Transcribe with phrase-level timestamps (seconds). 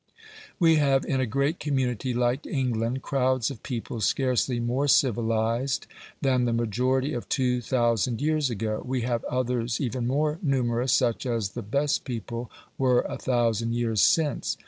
[0.57, 5.85] We have in a great community like England crowds of people scarcely more civilised
[6.23, 11.27] than the majority of two thousand years ago; we have others, even more numerous, such
[11.27, 14.57] as the best people were a thousand years since.